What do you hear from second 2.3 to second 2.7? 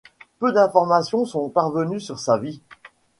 vie.